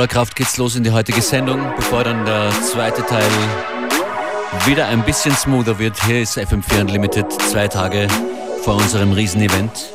voller 0.00 0.08
Kraft 0.08 0.34
geht's 0.34 0.56
los 0.56 0.76
in 0.76 0.82
die 0.82 0.92
heutige 0.92 1.20
Sendung, 1.20 1.74
bevor 1.76 2.04
dann 2.04 2.24
der 2.24 2.50
zweite 2.62 3.04
Teil 3.04 3.28
wieder 4.64 4.86
ein 4.86 5.04
bisschen 5.04 5.36
smoother 5.36 5.78
wird. 5.78 6.02
Hier 6.04 6.22
ist 6.22 6.38
FM4 6.38 6.80
Unlimited, 6.80 7.30
zwei 7.30 7.68
Tage 7.68 8.08
vor 8.62 8.76
unserem 8.76 9.12
Riesenevent. 9.12 9.92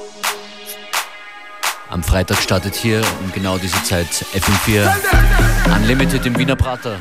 Am 1.89 2.04
Freitag 2.04 2.38
startet 2.38 2.76
hier 2.76 3.02
um 3.23 3.31
genau 3.31 3.57
diese 3.57 3.84
Zeit 3.84 4.05
FM4 4.36 4.88
Unlimited 5.76 6.23
im 6.27 6.38
Wiener 6.38 6.55
Prater. 6.55 6.99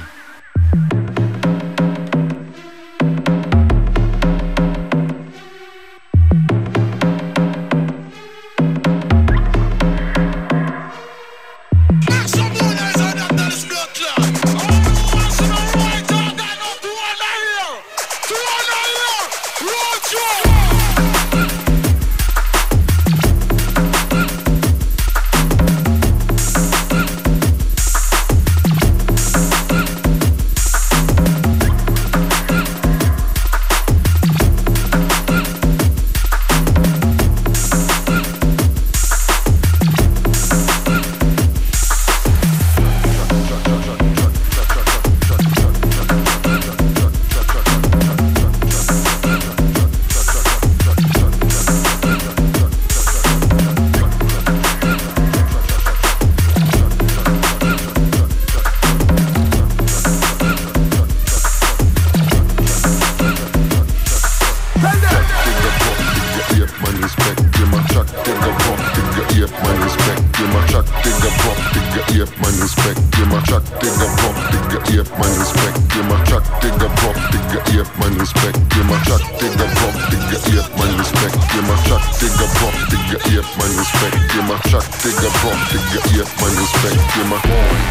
Respekt, 69.95 70.41
ihr 70.41 70.49
macht 70.49 70.71
Chuck, 70.71 70.85
Digga, 71.05 71.31
Pop, 71.39 71.57
Digga, 71.73 72.03
ihr 72.15 72.27
habt 72.27 72.41
mein 72.43 72.55
Respekt, 72.61 72.99
ihr 73.19 73.27
macht 73.27 73.47
Chuck, 73.47 73.63
Digga, 73.81 74.07
Pop, 74.19 74.35
Digga, 74.51 74.79
ihr 74.91 75.01
habt 75.01 75.19
mein 75.19 75.33
Respekt, 75.39 75.79
ihr 75.95 76.05
macht 76.05 76.27
Chuck, 76.29 76.43
Digga, 76.61 76.89
Pop, 76.99 77.17
Digga, 77.31 77.61
ihr 77.73 77.81
habt 77.85 77.99
mein 77.99 78.15
Respekt, 78.19 78.59
ihr 78.75 78.85
macht 78.85 79.07
Chuck, 79.07 79.23
Digga, 79.39 79.67
Pop, 79.79 79.95
Digga, 80.11 80.39
ihr 80.51 80.63
habt 80.63 80.79
mein 80.79 80.95
Respekt, 80.99 81.39
ihr 81.55 81.63
macht 81.63 81.85
Chuck, 81.87 82.03
Digga, 82.21 82.47
Pop, 82.59 82.75
Digga, 82.91 83.19
ihr 83.31 83.39
habt 83.43 83.55
mein 83.59 83.73
Respekt, 83.79 84.19
ihr 84.35 84.43
macht 84.43 84.65
Chuck, 84.71 84.85
Digga, 85.05 85.31
Pop, 85.41 85.59
Digga, 85.71 86.01
ihr 86.11 86.25
habt 86.25 86.41
mein 86.41 86.55
Respekt, 86.59 87.01
ihr 87.15 87.27
macht 87.31 87.47
Moin, 87.47 87.83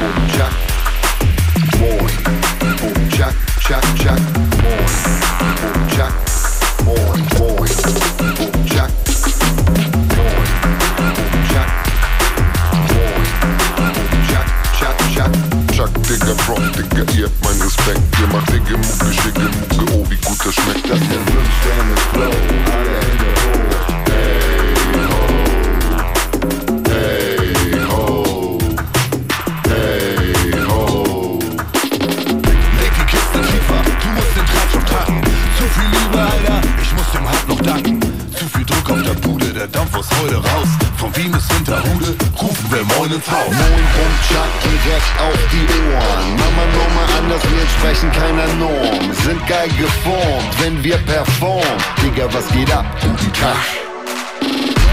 Boom, 0.00 0.16
Chuck, 0.32 0.54
Moin, 1.78 2.14
Boom, 2.80 2.98
Chuck, 3.10 3.34
Chuck, 3.60 3.84
Chuck, 4.00 4.22
Moin, 4.64 4.94
Boom, 5.60 5.78
Chuck, 5.92 6.14
Moin, 6.84 7.20
Moin, 7.36 7.72
Boom, 8.36 8.66
Chuck, 8.66 8.90
Zack, 15.84 16.02
Digga, 16.04 16.32
Prop, 16.46 16.58
Digga, 16.72 17.04
ihr 17.12 17.26
habt 17.26 17.44
meinen 17.44 17.60
Respekt. 17.60 18.00
Ihr 18.18 18.26
macht 18.28 18.50
Digga, 18.50 18.76
Mucke, 18.78 19.12
Schicke, 19.12 19.40
Mucke, 19.40 19.92
oh, 19.92 20.06
wie 20.08 20.16
gut 20.16 20.38
das 20.42 20.54
schmeckt. 20.54 20.88
Das 20.88 20.98
ist 20.98 21.10
der 21.10 21.20
Flow, 22.14 22.30
alle 22.72 22.90
Hände 23.00 23.24
hoch. 23.24 24.03
Dampf 39.74 39.96
aus 39.96 40.08
Heule 40.20 40.36
raus. 40.36 40.68
Von 40.96 41.14
Wien 41.16 41.32
bis 41.32 41.50
Winterhude 41.50 42.16
rufen 42.40 42.70
wir 42.70 42.84
Moin 42.96 43.10
ins 43.10 43.28
Haus. 43.28 43.48
Moin 43.48 43.84
und 44.04 44.16
Chuck 44.28 44.52
direkt 44.62 45.20
auf 45.20 45.38
die 45.50 45.66
Ohren. 45.92 46.36
Mama 46.36 46.64
Nummer 46.72 47.18
anders, 47.18 47.42
wir 47.50 47.60
entsprechen 47.60 48.12
keiner 48.12 48.46
Norm. 48.54 49.12
Sind 49.12 49.46
geil 49.48 49.68
geformt, 49.76 50.60
wenn 50.60 50.82
wir 50.84 50.96
performen. 50.98 51.78
Digga, 52.00 52.32
was 52.32 52.46
geht 52.48 52.72
ab? 52.72 52.86
Guten 53.02 53.32
Tag. 53.32 53.83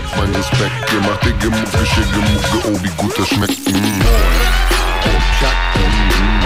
ihr 0.00 0.06
habt 0.06 0.16
meinen 0.16 0.34
Respekt. 0.34 0.92
Ihr 0.92 1.00
macht 1.00 1.24
Digga, 1.24 1.56
Mucke, 1.56 1.86
Schicke, 1.86 2.20
oh, 2.66 2.78
wie 2.82 2.90
gut 2.96 3.18
das 3.18 3.28
schmeckt. 3.28 3.58
Mm. 3.68 4.00
Chuck, 5.38 5.58
mm, 5.76 6.40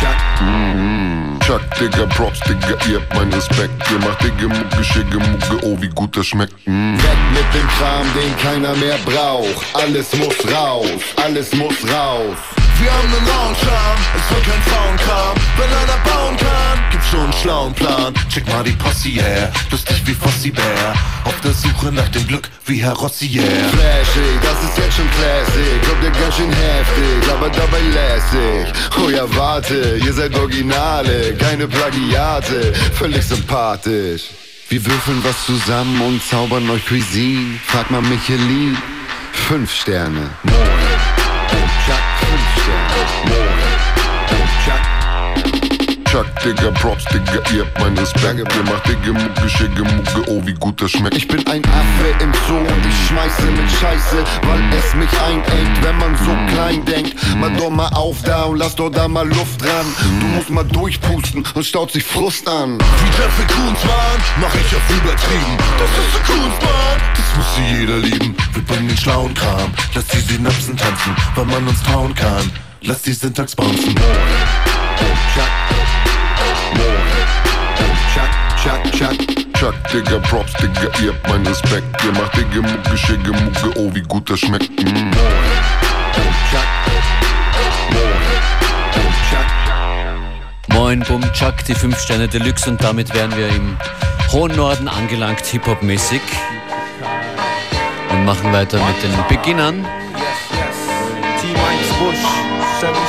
Chuck, 0.00 0.42
mm. 0.42 1.38
Chuck, 1.40 1.62
Digga, 1.80 2.06
Props, 2.06 2.40
Digga, 2.40 2.76
ihr 2.88 3.00
habt 3.00 3.14
meinen 3.14 3.32
Respekt. 3.32 3.90
Ihr 3.90 3.98
macht 3.98 4.22
Digga, 4.22 4.48
Mucke, 4.48 4.84
Schicke, 4.84 5.18
Mucke, 5.18 5.66
oh, 5.66 5.76
wie 5.80 5.88
gut 5.88 6.16
das 6.16 6.26
schmeckt. 6.26 6.54
Mm. 6.66 6.96
Weg 6.96 7.18
mit 7.32 7.54
dem 7.54 7.68
Kram, 7.68 8.06
den 8.14 8.36
keiner 8.38 8.74
mehr 8.76 8.98
braucht. 9.04 9.64
Alles 9.74 10.14
muss 10.16 10.36
raus, 10.52 11.00
alles 11.16 11.52
muss 11.54 11.76
raus. 11.90 12.61
Wir 12.82 12.92
haben 12.92 13.14
einen 13.14 13.26
Lounge-Charme, 13.26 14.00
es 14.16 14.34
wird 14.34 14.44
kein 14.44 14.62
Frauenkram. 14.62 15.36
Wenn 15.56 15.70
einer 15.70 15.98
bauen 16.02 16.36
kann, 16.36 16.90
gibt's 16.90 17.08
schon 17.10 17.20
einen 17.20 17.32
schlauen 17.32 17.72
Plan. 17.74 18.12
Check 18.28 18.48
mal 18.48 18.64
die 18.64 18.72
Posse 18.72 19.10
her, 19.10 19.52
lustig 19.70 20.02
wie 20.04 20.14
Fossi 20.14 20.50
Bär. 20.50 20.92
Auf 21.22 21.40
der 21.42 21.52
Suche 21.52 21.92
nach 21.92 22.08
dem 22.08 22.26
Glück 22.26 22.50
wie 22.66 22.82
Herr 22.82 22.94
Rossier. 22.94 23.42
Flashig, 23.42 24.34
das 24.42 24.64
ist 24.64 24.78
jetzt 24.78 24.96
schon 24.96 25.08
Classic. 25.12 25.88
Kommt 25.88 26.02
ja 26.02 26.10
ganz 26.10 26.36
schön 26.36 26.50
heftig, 26.50 27.32
aber 27.32 27.50
dabei 27.50 27.80
lässig. 27.82 28.72
Oh 29.00 29.10
ja, 29.10 29.32
warte, 29.36 30.00
ihr 30.04 30.12
seid 30.12 30.34
Originale, 30.34 31.36
keine 31.36 31.68
Plagiate. 31.68 32.72
Völlig 32.94 33.24
sympathisch. 33.24 34.22
Wir 34.70 34.84
würfeln 34.84 35.22
was 35.22 35.46
zusammen 35.46 36.00
und 36.00 36.20
zaubern 36.28 36.68
euch 36.68 36.84
Cuisine. 36.84 37.60
Frag 37.64 37.92
mal 37.92 38.02
Michelin. 38.02 38.76
Fünf 39.32 39.72
Sterne. 39.72 40.30
Moin. 40.42 41.11
Chuck, 46.12 46.26
Digga, 46.44 46.70
Props, 46.72 47.06
Digga, 47.06 47.40
ihr 47.54 47.64
habt 47.64 47.80
meinen 47.80 47.96
Respekt. 47.96 48.36
Ihr 48.36 48.62
macht 48.70 48.86
Digga, 48.86 49.18
Mucke, 49.18 49.48
Schicke, 49.48 49.82
Mucke, 49.82 50.30
oh, 50.30 50.42
wie 50.44 50.52
gut 50.52 50.82
das 50.82 50.90
schmeckt. 50.90 51.16
Ich 51.16 51.26
bin 51.26 51.38
ein 51.46 51.64
Affe 51.64 52.22
im 52.22 52.30
Zoo 52.46 52.58
und 52.58 52.86
ich 52.86 53.08
schmeiße 53.08 53.42
mit 53.46 53.70
Scheiße, 53.80 54.22
weil 54.42 54.60
es 54.78 54.94
mich 54.94 55.08
einengt, 55.22 55.82
wenn 55.82 55.96
man 55.96 56.14
so 56.18 56.52
klein 56.52 56.84
denkt. 56.84 57.16
Mal 57.38 57.50
doch 57.56 57.70
mal 57.70 57.88
auf 57.94 58.20
da 58.24 58.42
und 58.42 58.58
lass 58.58 58.76
doch 58.76 58.90
da 58.90 59.08
mal 59.08 59.26
Luft 59.26 59.62
ran. 59.62 59.86
Du 60.20 60.26
musst 60.26 60.50
mal 60.50 60.64
durchpusten 60.64 61.46
und 61.54 61.64
staut 61.64 61.90
sich 61.90 62.04
Frust 62.04 62.46
an. 62.46 62.76
Wie 62.78 63.22
Jeffrey 63.22 63.46
Coons, 63.46 63.82
Mann, 63.82 64.20
mach 64.42 64.54
ich 64.54 64.76
auf 64.76 64.90
übertrieben. 64.90 65.56
Das 65.78 65.88
ist 65.88 66.12
so 66.12 66.32
Coons, 66.32 66.54
Mann, 66.60 67.00
das 67.16 67.36
muss 67.38 67.56
sie 67.56 67.80
jeder 67.80 67.96
lieben. 67.96 68.36
Wir 68.52 68.62
bringen 68.64 68.88
den 68.88 68.98
schlauen 68.98 69.32
Kram, 69.32 69.72
lass 69.94 70.06
die 70.08 70.18
Synapsen 70.18 70.76
tanzen, 70.76 71.16
weil 71.36 71.46
man 71.46 71.66
uns 71.66 71.82
trauen 71.84 72.14
kann. 72.14 72.52
Lass 72.84 73.02
die 73.02 73.12
Syntax 73.12 73.54
bouncen. 73.54 73.94
Chuck. 75.34 75.44
Chuck, 78.62 78.82
Chuck, 78.92 79.16
Chuck, 79.54 79.74
Digga, 79.92 80.18
Props, 80.18 80.52
Digga, 80.54 80.88
ihr 81.00 81.12
habt 81.12 81.28
meinen 81.28 81.46
Respekt. 81.46 81.86
Ihr 82.04 82.10
macht 82.12 82.36
Digga, 82.36 82.60
Mucke, 82.60 82.98
Schicke, 82.98 83.30
Mucke, 83.30 83.72
oh, 83.78 83.94
wie 83.94 84.02
gut 84.02 84.28
das 84.28 84.40
schmeckt. 84.40 84.68
Mm. 84.82 85.10
Moin, 90.72 91.00
Bum 91.00 91.22
Chuck, 91.32 91.64
die 91.68 91.74
5 91.74 92.00
Sterne 92.00 92.26
Deluxe 92.26 92.68
und 92.68 92.82
damit 92.82 93.14
wären 93.14 93.36
wir 93.36 93.46
im 93.48 93.76
hohen 94.32 94.56
Norden 94.56 94.88
angelangt, 94.88 95.46
Hip-Hop-mäßig. 95.46 96.20
Und 98.10 98.24
machen 98.24 98.52
weiter 98.52 98.78
mit 98.78 99.00
den 99.02 99.12
Beginnern. 99.28 99.86
Yes, 100.14 100.22
yes. 100.50 100.82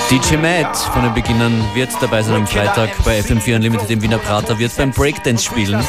DJ 0.09 0.37
Matt 0.37 0.77
von 0.77 1.01
den 1.01 1.13
Beginnern 1.15 1.65
wird 1.73 1.89
dabei 1.99 2.21
sein 2.21 2.35
am 2.35 2.47
Freitag 2.47 2.91
bei 3.03 3.19
FM4 3.19 3.55
Unlimited 3.55 3.89
im 3.89 4.01
Wiener 4.03 4.19
Prater, 4.19 4.59
wird 4.59 4.75
beim 4.77 4.91
Breakdance 4.91 5.43
spielen. 5.43 5.83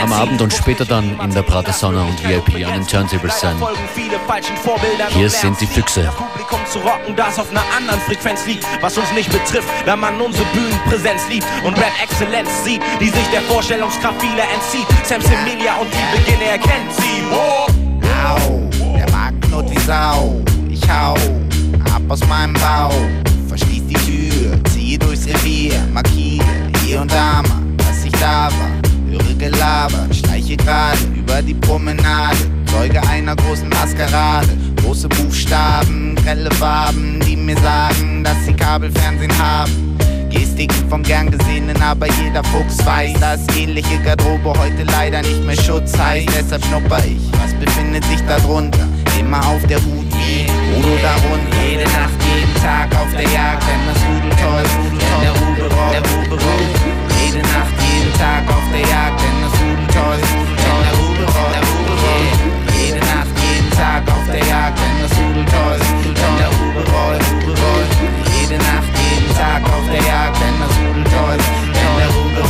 Am 0.00 0.12
Abend 0.12 0.40
und 0.40 0.52
später 0.52 0.86
dann 0.86 1.18
in 1.20 1.34
der 1.34 1.42
Prater 1.42 1.72
Sauna 1.72 2.04
und 2.04 2.26
VIP 2.26 2.66
an 2.66 2.72
den 2.72 2.86
Turntables 2.86 3.40
sein. 3.40 3.56
Hier 5.10 5.28
sind 5.28 5.60
die 5.60 5.66
Füchse. 5.66 6.10
Publikum 6.16 6.60
zu 6.70 6.78
rocken, 6.78 7.14
das 7.14 7.38
auf 7.38 7.50
einer 7.50 7.64
anderen 7.76 8.00
Frequenz 8.00 8.46
liegt, 8.46 8.64
was 8.80 8.96
uns 8.96 9.12
nicht 9.12 9.30
betrifft, 9.30 9.68
da 9.84 9.94
man 9.94 10.18
unsere 10.18 10.46
Bühnenpräsenz 10.54 11.28
liebt 11.28 11.46
und 11.62 11.76
Rap-Exzellenz 11.76 12.48
sieht, 12.64 12.80
die 13.00 13.10
sich 13.10 13.26
der 13.32 13.42
Vorstellungskraft 13.42 14.18
vieler 14.20 14.44
entzieht. 14.54 14.86
Sam 15.04 15.20
Emilia 15.20 15.74
und 15.76 15.90
die 15.92 16.16
Beginne 16.16 16.52
erkennt 16.52 16.92
sie. 16.96 17.22
Oh. 17.30 17.66
Au, 18.26 18.70
der 18.96 19.10
Markt 19.10 19.42
knurrt 19.42 19.70
wie 19.70 19.78
Sau. 19.80 20.40
Ich 20.70 20.88
hau 20.88 21.14
aus 22.08 22.26
meinem 22.26 22.54
Bau. 22.54 22.92
Verschließ 23.48 23.82
die 23.88 23.94
Tür, 23.94 24.58
ziehe 24.70 24.98
durchs 24.98 25.26
Revier, 25.26 25.74
markiere 25.92 26.44
hier 26.84 27.00
und 27.00 27.12
da 27.12 27.42
mal, 27.42 27.62
dass 27.76 28.04
ich 28.04 28.12
da 28.12 28.48
war. 28.48 29.10
Höre 29.10 29.34
Gelaber, 29.38 30.06
schleiche 30.12 30.56
gerade 30.56 30.98
über 31.16 31.42
die 31.42 31.54
Promenade. 31.54 32.36
Zeuge 32.66 33.02
einer 33.08 33.34
großen 33.36 33.68
Maskerade. 33.68 34.48
Große 34.82 35.08
Buchstaben, 35.08 36.14
grelle 36.16 36.50
Farben, 36.52 37.20
die 37.26 37.36
mir 37.36 37.56
sagen, 37.58 38.24
dass 38.24 38.36
sie 38.46 38.54
Kabelfernsehen 38.54 39.36
haben. 39.38 39.96
Gestiken 40.30 40.88
vom 40.88 41.02
gern 41.02 41.30
gesehenen, 41.30 41.80
aber 41.82 42.06
jeder 42.22 42.44
Fuchs 42.44 42.84
weiß, 42.84 43.18
dass 43.20 43.40
ähnliche 43.56 43.98
Garderobe 44.02 44.58
heute 44.58 44.84
leider 44.84 45.22
nicht 45.22 45.44
mehr 45.44 45.56
Schutz 45.56 45.96
heißt. 45.98 46.28
Deshalb 46.38 46.64
schnupper 46.66 47.02
ich, 47.04 47.20
was 47.32 47.52
befindet 47.54 48.04
sich 48.04 48.20
da 48.26 48.38
drunter? 48.38 48.86
Immer 49.18 49.44
auf 49.46 49.66
der 49.66 49.78
Hut, 49.78 50.06
Udo 50.76 50.92
darunter. 51.02 51.56
Jede 51.64 51.84
Nacht, 51.96 52.18
jeden 52.24 52.54
Tag 52.60 52.88
auf 52.96 53.10
der 53.12 53.28
Jagd, 53.28 53.62
denn 53.68 53.82
das 53.88 54.00
Rudel 54.04 54.32
toll, 54.36 54.66
denn 54.98 55.20
der 55.22 55.32
Rubel 55.32 55.68
rollt, 55.72 55.94
der 55.94 56.04
Rubel 56.10 56.38
rollt. 56.38 56.74
Jede 57.20 57.42
Nacht, 57.48 57.74
jeden 57.80 58.12
Tag 58.14 58.44
auf 58.48 58.66
der 58.72 58.84
Jagd, 58.84 59.20
denn 59.20 59.38
das 59.42 59.54
Rudel 59.60 59.88
toll, 59.92 60.20
denn 60.20 60.78
der 60.84 60.94
Rubel 60.98 61.26
rollt, 61.28 61.54
der 61.54 61.64
Rubel 61.68 61.96
rollt. 62.02 62.40
Jede 62.76 63.00
Nacht, 63.00 63.32
jeden 63.38 63.70
Tag 63.76 64.02
auf 64.08 64.26
der 64.26 64.44
Jagd, 64.44 64.78
denn 64.78 64.96
das 65.02 65.12
Rudel 65.18 65.44
toll, 65.44 65.80
denn 66.04 66.34
der 66.40 66.50
Rubel 66.56 66.84
rollt. 66.92 67.24
Jede 68.34 68.58
Nacht, 68.58 68.90
jeden 68.96 69.30
Tag 69.36 69.62
auf 69.64 69.86
der 69.92 70.02
Jagd, 70.02 70.36
denn 70.40 70.56
das 70.60 70.74
Rudel 70.78 71.04
toll, 71.04 71.38
denn 71.76 71.94
der 72.00 72.10
Rubel 72.16 72.44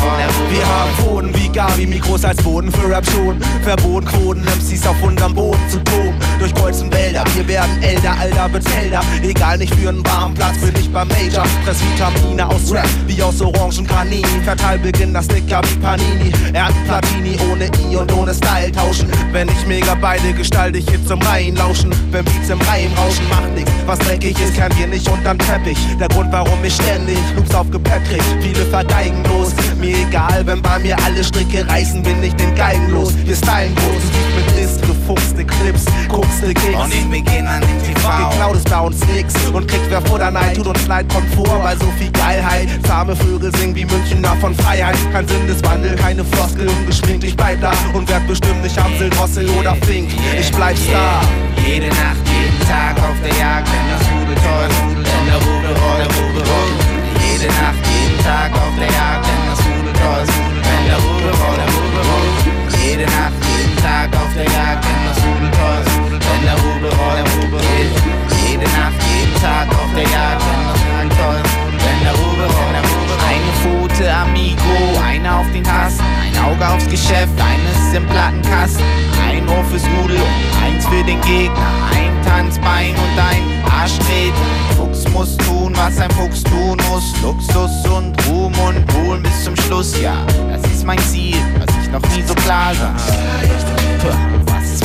Wir 0.51 0.67
haben 0.67 0.93
Pfoten 0.97 1.35
wie 1.35 1.48
Gabi, 1.59 1.87
Mikros 1.87 2.25
als 2.25 2.41
Boden 2.41 2.71
für 2.71 2.89
Rap 2.89 3.05
schon. 3.11 3.37
Verboten 3.65 4.07
Quoten, 4.07 4.43
MCs 4.43 4.87
auf 4.87 5.03
unterm 5.03 5.35
Boden 5.35 5.59
zu 5.69 5.83
toben. 5.83 6.15
Durch 6.39 6.55
Kreuzen 6.55 6.89
Wälder, 6.93 7.25
wir 7.35 7.49
werden 7.49 7.83
älter, 7.83 8.17
Alter 8.17 8.53
wird's 8.53 8.73
helder. 8.73 9.01
Egal, 9.25 9.59
nicht 9.59 9.75
für 9.75 9.89
einen 9.89 10.07
warmen 10.07 10.37
Platz, 10.37 10.57
bin 10.59 10.73
ich 10.79 10.89
beim 10.89 11.09
Major. 11.09 11.45
Fress 11.65 11.79
Vitamine 11.83 12.47
aus 12.47 12.73
Rap, 12.73 12.89
wie 13.09 13.21
aus 13.21 13.41
Orangen 13.41 13.85
Granini. 13.89 14.23
Verteil 14.45 14.79
Beginn 14.79 15.13
das 15.13 15.25
Sticker 15.25 15.61
wie 15.65 15.77
Panini. 15.79 16.33
Er 16.53 16.67
hat 16.67 16.75
Platini 16.87 17.37
ohne 17.51 17.65
I 17.91 17.97
und 17.97 18.13
ohne 18.13 18.33
Style 18.33 18.71
tauschen. 18.71 19.09
Wenn 19.33 19.49
ich 19.49 19.67
mega 19.67 19.97
beide 19.97 20.33
gestalte, 20.35 20.79
ich 20.79 20.89
Hits 20.89 21.11
im 21.11 21.21
Reihen 21.23 21.57
lauschen. 21.57 21.93
Wenn 22.13 22.25
Beats 22.25 22.51
im 22.51 22.61
Reihen 22.61 22.93
rauschen, 22.97 23.29
macht 23.29 23.53
nix. 23.57 23.69
Was 23.85 23.99
dreckig 23.99 24.41
ist, 24.41 24.57
kann 24.57 24.73
hier 24.77 24.87
nicht 24.87 25.09
unterm 25.09 25.39
Teppich. 25.39 25.79
Der 25.99 26.07
Grund, 26.07 26.31
warum 26.31 26.63
ich 26.63 26.75
ständig 26.75 27.19
Loops 27.35 27.53
auf 27.53 27.69
Gepäck 27.73 28.05
krieg. 28.05 28.23
Viele 28.41 28.65
vergeigen 28.67 29.25
los. 29.25 29.55
Mir 29.81 29.97
egal, 30.07 30.47
wenn 30.47 30.63
bei 30.63 30.79
mir 30.79 30.97
alle 31.05 31.25
Stricke 31.49 31.69
reißen, 31.69 32.03
bin 32.03 32.23
ich 32.23 32.35
den 32.35 32.55
Geigen 32.55 32.91
los. 32.91 33.15
Wir 33.25 33.35
stylen 33.35 33.75
groß, 33.75 34.03
mit 34.37 34.57
List, 34.57 34.83
gefuchste 34.83 35.45
Clips, 35.45 35.85
guckste 36.09 36.53
Kicks. 36.53 36.77
Und 36.77 36.93
ich 36.93 37.05
beginn 37.07 37.47
an 37.47 37.63
dem 37.63 37.83
TV. 37.83 38.31
Geklaut 38.31 38.57
ist 38.57 38.69
bei 38.69 38.81
uns 38.81 39.07
nix 39.07 39.35
und 39.53 39.67
kriegt 39.67 39.91
wer 39.91 40.03
vor 40.03 40.19
der 40.19 40.31
Neid, 40.31 40.57
tut 40.57 40.67
uns 40.67 40.87
leid, 40.87 41.07
kommt 41.09 41.33
vor 41.35 41.59
bei 41.63 41.75
so 41.77 41.87
viel 41.99 42.11
Geilheit. 42.13 42.69
Zahme 42.87 43.17
Vögel 43.17 43.55
singen 43.57 43.75
wie 43.75 43.85
Münchner 43.85 44.37
von 44.41 44.55
Freiheit. 44.55 44.97
Kein 45.13 45.27
Sinneswandel, 45.27 45.97
keine 45.97 46.25
Floskel, 46.25 46.69
ungeschminkt, 46.69 47.25
ich 47.25 47.37
bleib 47.37 47.61
da 47.61 47.73
und 47.95 48.09
werd 48.09 48.27
bestimmt 48.27 48.63
nicht 48.63 48.79
Amsel, 48.79 49.11
Rossel 49.15 49.49
oder 49.59 49.75
Fink. 49.87 50.11
Ich 50.39 50.51
bleib 50.53 50.77
Star. 50.77 51.23
Jede 51.67 51.89
Nacht, 51.89 52.23
jeden 52.27 52.69
Tag 52.69 52.97
auf 52.99 53.17
der 53.25 53.35
Jagd, 53.39 53.69
wenn 53.73 53.89
das 53.89 54.05
Rudel 54.13 54.35
toll, 54.35 54.69
wenn 54.97 55.27
der 55.27 55.37
Rubel 55.37 55.83
rollt, 55.83 55.99
der 55.99 56.17
Rubel 56.17 56.43
rollt. 56.43 56.99
Jede 57.25 57.47
Nacht, 57.47 57.81
jeden 57.89 58.25
Tag 58.25 58.53
auf 58.53 58.75
der 58.79 58.87
Jagd, 58.87 59.27
wenn 59.27 59.51
das 59.51 59.61
Rudel 59.61 59.93
toll, 59.93 60.58
wenn 60.69 60.85
der 60.87 60.99
rollt, 61.01 61.25
der 61.25 62.05
rollt. 62.11 62.37
Jede 62.85 63.07
Nacht, 63.17 63.39
jeden 63.49 63.77
Tag 63.81 64.09
auf 64.17 64.33
der 64.37 64.45
Jagd, 64.45 64.85
wenn 64.85 65.03
das 65.09 65.19
Rudel 65.25 65.51
toll, 65.51 65.83
wenn 66.13 66.43
der 66.45 66.57
Rubel 66.63 66.91
rollt, 66.93 67.19
der 67.19 67.27
rollt. 67.53 67.97
Jede 68.45 68.69
Nacht, 68.77 68.99
jeden 69.09 69.37
Tag 69.41 69.67
auf 69.73 69.91
der 69.97 70.05
Jagd, 70.05 70.43
wenn 70.47 70.63
das 70.69 70.81
Rudel 70.85 71.11
toll, 71.19 71.41
wenn 71.83 71.99
der 72.05 72.15
Rubel 72.21 72.47
rollt, 72.47 72.75
der 72.77 72.85
rollt. 72.85 73.11
Eine 73.29 73.51
Pfote, 73.61 74.05
Amigo, 74.13 74.77
eine 75.05 75.29
auf 75.35 75.49
den 75.53 75.65
Tasten, 75.65 76.05
ein 76.29 76.45
Auge 76.45 76.69
aufs 76.69 76.89
Geschäft, 76.89 77.33
eines 77.39 77.95
im 77.95 78.07
Plattenkasten, 78.07 78.85
ein 79.27 79.49
Ohr 79.49 79.65
fürs 79.65 79.85
Rudel 79.99 80.17
und 80.17 80.63
eins 80.63 80.87
für 80.87 81.05
den 81.05 81.21
Gegner, 81.23 81.67
ein 81.95 82.23
Tanzbein 82.25 82.91
und 82.91 83.19
ein 83.19 83.71
Arschtreten. 83.71 84.35
Fuchs 84.77 85.09
muss 85.13 85.37
tun, 85.39 85.73
was 85.77 85.99
ein 85.99 86.11
Fuchs 86.13 86.43
tun 86.43 86.79
muss. 86.91 87.05
Luxus 87.23 87.87
und 87.87 88.15
Ruhm 88.27 88.53
und 88.59 88.85
Ruhen 88.95 89.23
bis 89.23 89.45
zum 89.45 89.57
Schluss, 89.57 90.01
ja, 90.01 90.25
das 90.51 90.63
ist 90.71 90.85
mein 90.85 90.99
Ziel, 90.99 91.37
was 91.59 91.75
ich 91.83 91.91
noch 91.91 92.03
nie 92.15 92.23
so 92.23 92.35
klar 92.35 92.75
sah. 92.75 92.95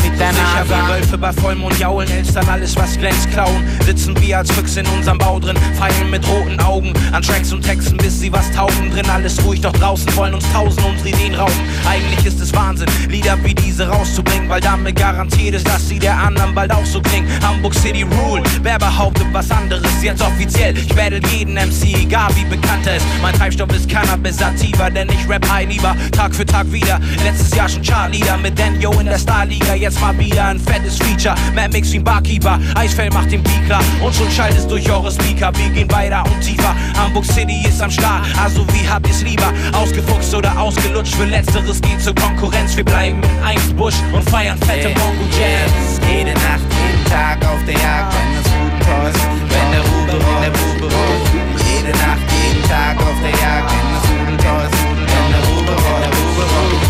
Mit 0.04 0.20
der 0.20 0.34
Sicher 0.34 0.66
wie 0.66 0.72
Nase? 0.72 0.94
Wölfe 0.94 1.18
bei 1.18 1.34
Vollmond 1.34 1.80
jaulen, 1.80 2.10
Elstern 2.10 2.48
alles 2.50 2.76
was 2.76 2.98
glänzt 2.98 3.32
klauen. 3.32 3.64
Sitzen 3.86 4.20
wir 4.22 4.38
als 4.38 4.52
Füchse 4.52 4.82
in 4.82 4.88
unserem 4.88 5.18
Bau 5.18 5.40
drin, 5.40 5.58
feilen 5.78 6.10
mit 6.10 6.28
roten 6.28 6.60
Augen 6.60 6.94
an 7.12 7.22
Tracks 7.22 7.52
und 7.54 7.62
Texten, 7.62 7.98
bis 7.98 8.20
sie 8.20 8.32
was 8.32 8.52
taugen. 8.52 8.92
Drin 8.92 9.10
alles 9.10 9.44
ruhig, 9.44 9.62
doch 9.62 9.74
draußen 9.74 10.16
wollen 10.16 10.34
uns 10.34 10.46
tausend 10.52 10.86
unsere 10.86 11.10
Ideen 11.10 11.36
rauben. 11.36 11.54
Eigentlich 11.88 12.26
ist 12.26 12.40
es 12.40 12.54
Wahnsinn, 12.54 12.88
Lieder 13.10 13.38
wie 13.44 13.56
diese 13.56 13.88
rauszubringen, 13.88 14.50
weil 14.50 14.62
damit 14.62 14.96
garantiert 14.96 15.56
ist, 15.56 15.68
dass 15.68 15.88
sie 15.88 16.00
der 16.00 16.18
anderen 16.18 16.54
bald 16.54 16.72
auch 16.72 16.86
so 16.86 17.02
klingen. 17.02 17.28
Hamburg 17.42 17.74
City 17.74 18.04
Rule, 18.04 18.44
wer 18.62 18.78
behauptet 18.78 19.28
was 19.32 19.50
anderes? 19.52 19.92
Jetzt 20.02 20.22
offiziell, 20.22 20.78
ich 20.78 20.94
battle 20.94 21.22
jeden 21.32 21.54
MC, 21.54 22.04
egal 22.04 22.30
wie 22.36 22.46
bekannt 22.46 22.86
er 22.88 22.98
ist. 22.98 23.06
Mein 23.22 23.34
Treibstoff 23.36 23.72
ist 23.72 23.90
Cannabis 23.90 24.38
sativa, 24.38 24.90
denn 24.90 25.10
ich 25.10 25.30
rap 25.30 25.48
high 25.50 25.68
lieber, 25.68 25.96
Tag 26.12 26.36
für 26.36 26.46
Tag 26.46 26.72
wieder. 26.72 27.00
Letztes 27.24 27.56
Jahr 27.56 27.70
schon 27.70 27.82
Chartleader 27.82 28.38
mit 28.38 28.58
Daniel 28.58 28.92
in 29.00 29.06
der 29.06 29.18
Starliga, 29.18 29.76
jetzt 29.76 29.93
mal 30.00 30.18
wieder 30.20 30.46
ein 30.46 30.60
fettes 30.60 30.98
Feature. 30.98 31.36
Mad 31.56 31.70
Mix 31.74 31.92
wie 31.92 31.98
ein 31.98 32.04
Barkeeper, 32.04 32.60
Eisfell 32.76 33.10
macht 33.10 33.32
den 33.32 33.42
Beat 33.44 33.66
klar 33.66 33.84
und 34.02 34.14
schon 34.14 34.30
schallt 34.30 34.58
es 34.58 34.68
durch 34.68 34.90
eure 34.90 35.12
Speaker. 35.12 35.52
Wir 35.56 35.70
gehen 35.70 35.92
weiter 35.92 36.24
und 36.24 36.40
tiefer. 36.42 36.76
Hamburg 36.98 37.26
City 37.26 37.68
ist 37.68 37.82
am 37.82 37.92
Start, 37.92 38.26
also 38.42 38.66
wie 38.74 38.88
habt 38.88 39.08
ihr's 39.08 39.24
lieber? 39.24 39.52
Ausgefuchst 39.74 40.34
oder 40.36 40.58
ausgelutscht? 40.58 41.16
Für 41.16 41.26
Letzteres 41.26 41.82
geht 41.82 42.02
zur 42.02 42.16
Konkurrenz. 42.16 42.78
Wir 42.78 42.86
bleiben 42.86 43.22
in 43.24 43.44
Einsbusch 43.46 43.96
und 44.14 44.30
feiern 44.30 44.58
fette 44.60 44.84
Yeah. 44.84 45.00
Bongo 45.00 45.24
Jams. 45.32 46.00
Jede 46.12 46.34
Nacht, 46.34 46.68
jeden 46.76 47.06
Tag 47.06 47.40
auf 47.46 47.64
der 47.66 47.76
Jagd, 47.76 48.14
wenn 48.14 48.36
das 48.36 48.48
Rudel 48.52 48.80
toll, 48.84 49.12
wenn 49.48 49.72
der 49.72 49.82
Rubel 49.82 50.20
rollt, 50.20 50.44
der 50.44 50.52
Rubel 50.60 50.90
rollt. 50.92 51.26
Jede 51.64 51.94
Nacht, 52.04 52.26
jeden 52.36 52.64
Tag 52.68 52.98
auf 53.00 53.18
der 53.24 53.32
Jagd, 53.32 53.72
wenn 53.72 53.88
das 53.96 54.06
Rudel 54.12 54.38
toll, 54.44 54.68
wenn 55.08 55.28
der 55.32 55.44
Rubel 55.48 55.76
rollt, 55.86 56.04
der 56.04 56.14
Rubel 56.20 56.48
rollt. 56.52 56.82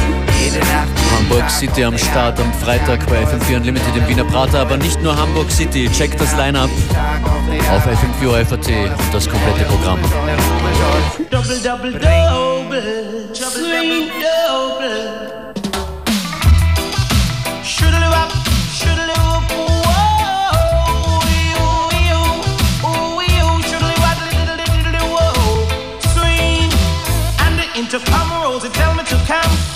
Jede 0.42 0.60
Nacht, 0.74 1.03
Hamburg 1.24 1.50
City 1.50 1.86
am 1.86 1.98
Start 1.98 2.38
am 2.38 2.52
Freitag 2.52 3.08
bei 3.08 3.24
FM4 3.24 3.56
Unlimited 3.56 3.96
im 3.96 4.08
Wiener 4.10 4.26
Prater, 4.26 4.60
aber 4.60 4.76
nicht 4.76 5.02
nur 5.02 5.16
Hamburg 5.16 5.50
City. 5.50 5.90
Checkt 5.90 6.20
das 6.20 6.36
Line-Up 6.36 6.70
auf 6.70 7.46
der 7.48 7.56
Jagd, 7.56 7.70
auf 7.72 7.88
FM4 7.88 8.46
FAT 8.46 8.68
und 8.68 9.14
das 9.14 9.30
komplette 9.30 9.64
Programm. 9.64 10.00
Double, 11.32 11.60
double, 11.64 11.94
double. 11.94 13.30
Sweet 13.34 14.12
double. 14.22 15.34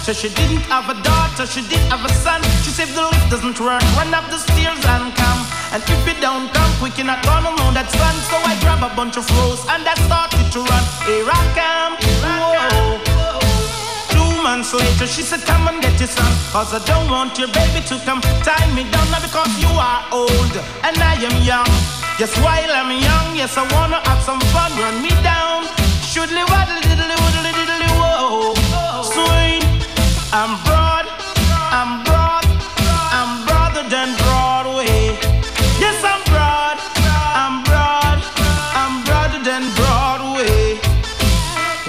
So 0.08 0.14
she 0.14 0.30
didn't 0.30 0.64
have 0.72 0.88
a 0.88 0.96
daughter, 1.04 1.46
she 1.46 1.60
did 1.68 1.84
have 1.92 2.00
a 2.00 2.08
son. 2.24 2.40
She 2.64 2.72
said 2.72 2.88
the 2.96 3.04
lift 3.12 3.28
doesn't 3.28 3.60
work, 3.60 3.84
run 4.00 4.14
up 4.16 4.24
the 4.32 4.40
stairs 4.40 4.80
and 4.88 5.12
come. 5.12 5.42
And 5.76 5.84
if 5.84 6.00
you 6.08 6.16
don't 6.24 6.48
come 6.56 6.72
quick, 6.80 6.96
you're 6.96 7.06
not 7.06 7.20
gonna 7.28 7.52
know 7.60 7.76
that's 7.76 7.92
fun. 7.92 8.16
So 8.32 8.40
I 8.40 8.56
grab 8.64 8.88
a 8.88 8.96
bunch 8.96 9.18
of 9.18 9.28
rose 9.36 9.60
and 9.68 9.84
I 9.84 10.00
started 10.08 10.48
to 10.56 10.64
run. 10.64 10.84
Here 11.04 11.28
I 11.28 11.44
come, 11.60 11.94
whoa. 12.24 13.04
Two 14.16 14.32
months 14.40 14.72
later, 14.72 15.08
she 15.12 15.28
said, 15.28 15.44
Come 15.44 15.68
and 15.68 15.84
get 15.84 16.00
your 16.00 16.08
son. 16.08 16.32
Cause 16.56 16.72
I 16.72 16.80
don't 16.88 17.12
want 17.12 17.38
your 17.38 17.52
baby 17.52 17.84
to 17.92 18.00
come 18.08 18.24
tie 18.48 18.64
me 18.72 18.88
down 18.88 19.12
now 19.12 19.20
because 19.20 19.52
you 19.60 19.68
are 19.76 20.08
old 20.16 20.56
and 20.88 20.96
I 21.04 21.20
am 21.20 21.36
young. 21.44 21.68
Yes, 22.16 22.32
while 22.40 22.72
I'm 22.72 22.96
young, 22.96 23.36
yes, 23.36 23.60
I 23.60 23.68
wanna 23.76 24.00
have 24.08 24.24
some 24.24 24.40
fun. 24.56 24.72
Run 24.80 25.04
me 25.04 25.12
down. 25.20 25.68
Shoodly 26.08 26.48
waddly 26.48 26.87
I'm 30.34 30.62
broad, 30.66 31.06
I'm 31.72 32.04
broad, 32.04 32.44
I'm 33.16 33.46
broader 33.48 33.88
than 33.88 34.14
Broadway. 34.18 35.16
Yes, 35.80 36.04
I'm 36.04 36.22
broad, 36.28 36.78
I'm 37.32 37.64
broad, 37.64 38.20
I'm 38.76 39.04
broader 39.06 39.42
than 39.42 39.64
Broadway. 39.76 40.76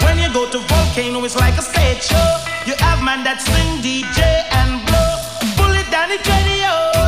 When 0.04 0.18
you 0.18 0.32
go 0.32 0.48
to 0.50 0.58
Volcano, 0.60 1.24
it's 1.24 1.34
like 1.34 1.58
a 1.58 1.62
stage 1.62 2.02
show. 2.02 2.30
You 2.64 2.74
have 2.78 3.02
man 3.02 3.24
that 3.24 3.42
sing, 3.42 3.82
DJ, 3.82 4.22
and 4.54 4.86
blow. 4.86 5.18
Pull 5.56 5.74
down 5.90 6.08
the 6.08 6.18
radio. 6.30 6.98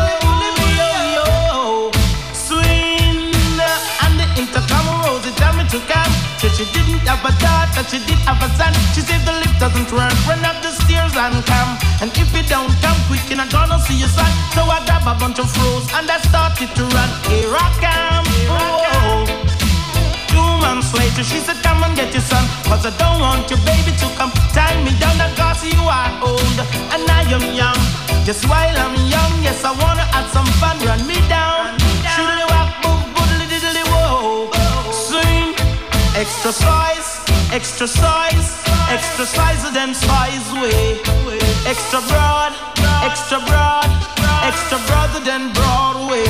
She 6.60 6.66
didn't 6.76 7.00
have 7.08 7.24
a 7.24 7.32
daughter, 7.40 7.88
she 7.88 8.04
did 8.04 8.18
have 8.28 8.42
a 8.42 8.48
son. 8.58 8.74
She 8.92 9.00
saved 9.00 9.24
the 9.24 9.32
doesn't 9.60 9.92
work. 9.92 10.16
Run 10.24 10.40
up 10.48 10.56
the 10.64 10.72
stairs 10.72 11.12
and 11.12 11.36
come. 11.44 11.76
And 12.00 12.08
if 12.16 12.32
you 12.32 12.42
don't 12.48 12.72
come 12.80 12.96
quick, 13.12 13.20
you're 13.28 13.36
not 13.36 13.52
gonna 13.52 13.78
see 13.84 14.00
your 14.00 14.08
son. 14.08 14.32
So 14.56 14.64
I 14.64 14.80
grab 14.88 15.04
a 15.04 15.12
bunch 15.20 15.38
of 15.38 15.52
froze 15.52 15.84
and 15.92 16.08
I 16.08 16.16
started 16.24 16.72
to 16.80 16.82
run. 16.96 17.10
Here 17.28 17.52
I 17.52 17.68
come. 17.76 18.26
Oh. 18.48 19.28
Two 20.32 20.50
months 20.64 20.96
later, 20.96 21.22
she 21.22 21.38
said, 21.44 21.60
Come 21.62 21.84
and 21.84 21.94
get 21.94 22.08
your 22.16 22.24
son. 22.24 22.40
Cause 22.64 22.88
I 22.88 22.92
don't 22.96 23.20
want 23.20 23.52
your 23.52 23.60
baby 23.68 23.92
to 24.00 24.06
come 24.16 24.32
tie 24.56 24.80
me 24.80 24.96
down. 24.96 25.20
Cause 25.36 25.60
you 25.62 25.76
are 25.84 26.10
old 26.24 26.58
and 26.96 27.04
I 27.12 27.28
am 27.28 27.44
young. 27.52 27.80
Just 28.24 28.48
while 28.48 28.76
I'm 28.80 28.96
young, 29.12 29.32
yes, 29.44 29.60
I 29.62 29.76
wanna 29.76 30.08
have 30.16 30.28
some 30.32 30.48
fun. 30.56 30.80
Run 30.88 31.04
me 31.06 31.20
down. 31.28 31.76
Shoodly 32.16 32.48
walk, 32.48 32.80
boom, 32.80 33.00
boodly 33.12 33.46
diddly 33.52 33.84
whoa. 33.92 34.48
Swing, 34.88 35.52
extra 36.16 36.50
size, 36.50 37.20
extra 37.52 37.86
size, 37.86 38.69
extra 38.90 39.24
size 39.24 39.62
than 39.72 39.94
size 39.94 40.48
way. 40.58 40.98
Extra 41.66 42.00
broad, 42.10 42.52
extra 43.06 43.38
broad, 43.46 43.88
extra 44.42 44.78
broader 44.86 45.22
than 45.24 45.52
Broadway. 45.54 46.26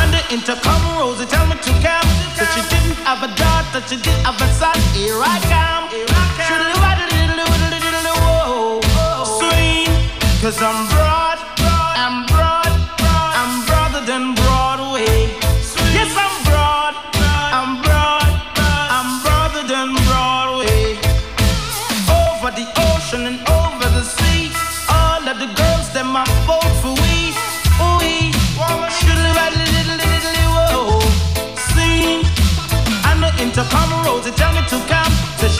And 0.00 0.10
the 0.12 0.22
intercom 0.34 0.82
Rosie 0.98 1.26
tell 1.26 1.46
me 1.46 1.56
to 1.56 1.72
come. 1.86 2.08
So 2.36 2.44
she 2.52 2.62
didn't 2.72 2.98
have 3.06 3.22
a 3.22 3.30
daughter, 3.36 3.80
she 3.88 3.96
did 3.96 4.18
have 4.26 4.40
a 4.40 4.48
son. 4.58 4.74
Here 4.94 5.20
I 5.22 5.38
come. 5.52 5.84
Diddly 6.48 6.76
whoa. 8.24 8.80
Swing, 9.38 9.86
cause 10.42 10.60
I'm 10.60 10.91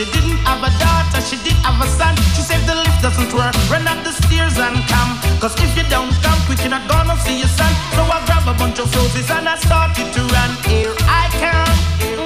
she 0.02 0.10
didn't 0.10 0.42
have 0.42 0.58
a 0.66 0.70
daughter, 0.82 1.22
she 1.22 1.38
did 1.46 1.54
have 1.62 1.78
a 1.78 1.86
son. 1.86 2.16
She 2.34 2.42
said 2.42 2.58
the 2.66 2.74
lift 2.74 3.02
doesn't 3.02 3.30
work, 3.30 3.54
run 3.70 3.86
up 3.86 4.02
the 4.02 4.10
stairs 4.10 4.58
and 4.58 4.74
come. 4.90 5.14
Cause 5.38 5.54
if 5.62 5.70
you 5.78 5.86
don't 5.86 6.10
come 6.26 6.38
quick, 6.46 6.58
you're 6.58 6.74
not 6.74 6.88
gonna 6.90 7.14
see 7.22 7.38
your 7.38 7.52
son. 7.54 7.70
So 7.94 8.02
I 8.02 8.18
grab 8.26 8.42
a 8.50 8.54
bunch 8.58 8.82
of 8.82 8.90
roses 8.96 9.30
and 9.30 9.46
I 9.46 9.54
started 9.62 10.10
to 10.10 10.22
run. 10.34 10.50
Here 10.66 10.90
I 11.06 11.30
come, 11.38 11.76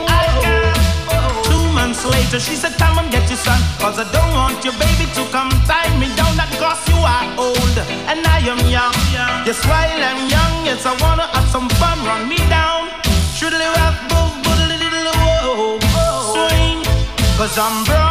I 0.08 0.24
come. 0.40 1.44
Two 1.44 1.64
months 1.76 2.00
later, 2.08 2.40
she 2.40 2.56
said, 2.56 2.72
Come 2.80 2.96
and 2.96 3.12
get 3.12 3.28
your 3.28 3.40
son. 3.44 3.60
Cause 3.76 4.00
I 4.00 4.08
don't 4.08 4.32
want 4.32 4.64
your 4.64 4.76
baby 4.80 5.04
to 5.12 5.22
come 5.28 5.52
tie 5.68 5.92
me 6.00 6.08
down. 6.16 6.32
That 6.40 6.48
cause 6.56 6.80
you 6.88 6.96
are 6.96 7.28
old 7.36 7.76
and 8.08 8.24
I 8.24 8.40
am 8.40 8.60
young. 8.72 8.96
Yes, 9.44 9.60
while 9.68 10.00
I'm 10.00 10.24
young, 10.32 10.64
yes, 10.64 10.86
I 10.88 10.96
wanna 11.04 11.28
have 11.28 11.48
some 11.52 11.68
fun. 11.76 12.00
Run 12.08 12.24
me 12.24 12.40
down. 12.48 12.55
Cause 17.46 17.58
I'm 17.58 17.84
broad, 17.84 18.05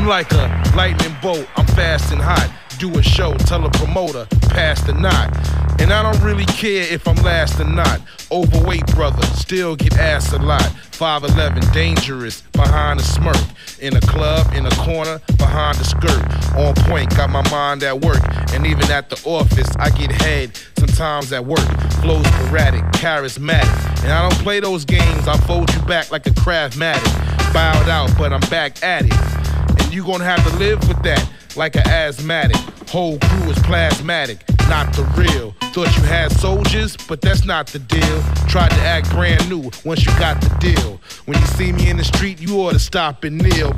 I'm 0.00 0.06
like 0.06 0.32
a 0.32 0.62
lightning 0.74 1.14
bolt. 1.20 1.46
I'm 1.56 1.66
fast 1.66 2.10
and 2.10 2.22
hot. 2.22 2.50
Do 2.78 2.98
a 2.98 3.02
show, 3.02 3.34
tell 3.34 3.66
a 3.66 3.70
promoter, 3.70 4.26
pass 4.48 4.80
the 4.80 4.94
knot. 4.94 5.36
And 5.78 5.92
I 5.92 6.02
don't 6.02 6.18
really 6.24 6.46
care 6.46 6.90
if 6.90 7.06
I'm 7.06 7.16
last 7.16 7.60
or 7.60 7.66
not. 7.66 8.00
Overweight 8.32 8.86
brother, 8.94 9.22
still 9.34 9.76
get 9.76 9.98
ass 9.98 10.32
a 10.32 10.38
lot. 10.38 10.62
5'11, 10.92 11.70
dangerous, 11.74 12.40
behind 12.52 12.98
a 12.98 13.02
smirk. 13.02 13.36
In 13.80 13.94
a 13.94 14.00
club, 14.00 14.50
in 14.54 14.64
a 14.64 14.70
corner, 14.70 15.20
behind 15.36 15.76
a 15.78 15.84
skirt. 15.84 16.24
On 16.56 16.74
point, 16.86 17.14
got 17.14 17.28
my 17.28 17.46
mind 17.50 17.82
at 17.82 18.00
work. 18.00 18.22
And 18.54 18.66
even 18.66 18.90
at 18.90 19.10
the 19.10 19.20
office, 19.28 19.68
I 19.76 19.90
get 19.90 20.12
head 20.12 20.58
sometimes 20.78 21.30
at 21.34 21.44
work. 21.44 21.68
Flow 22.00 22.22
sporadic, 22.22 22.84
charismatic. 22.92 24.02
And 24.02 24.12
I 24.12 24.26
don't 24.26 24.40
play 24.40 24.60
those 24.60 24.86
games, 24.86 25.28
I 25.28 25.36
fold 25.46 25.70
you 25.74 25.82
back 25.82 26.10
like 26.10 26.26
a 26.26 26.30
Craftmatic. 26.30 27.52
Bowed 27.52 27.90
out, 27.90 28.16
but 28.16 28.32
I'm 28.32 28.48
back 28.48 28.82
at 28.82 29.04
it. 29.04 29.49
And 29.90 29.96
you 29.96 30.04
gonna 30.04 30.22
have 30.22 30.48
to 30.48 30.56
live 30.56 30.78
with 30.86 31.02
that 31.02 31.28
like 31.56 31.74
an 31.74 31.84
asthmatic. 31.88 32.56
Whole 32.88 33.18
crew 33.18 33.50
is 33.50 33.58
plasmatic, 33.58 34.38
not 34.68 34.92
the 34.92 35.02
real. 35.16 35.50
Thought 35.72 35.96
you 35.96 36.04
had 36.04 36.30
soldiers, 36.30 36.96
but 37.08 37.20
that's 37.20 37.44
not 37.44 37.66
the 37.66 37.80
deal. 37.80 38.22
Tried 38.46 38.70
to 38.70 38.80
act 38.82 39.10
brand 39.10 39.50
new 39.50 39.68
once 39.84 40.06
you 40.06 40.16
got 40.16 40.40
the 40.40 40.48
deal. 40.60 41.00
When 41.24 41.36
you 41.40 41.46
see 41.46 41.72
me 41.72 41.90
in 41.90 41.96
the 41.96 42.04
street, 42.04 42.40
you 42.40 42.60
ought 42.60 42.74
to 42.74 42.78
stop 42.78 43.24
and 43.24 43.42
kneel. 43.42 43.72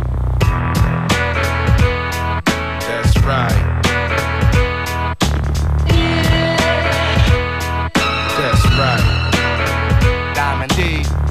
That's 2.84 3.16
right. 3.24 3.80
That's 8.36 8.64
right. 8.76 10.32
Diamond 10.34 10.76
D. 10.76 11.21